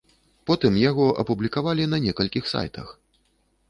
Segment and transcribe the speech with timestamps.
[0.49, 2.87] Потым яго апублікавалі на некалькіх сайтах.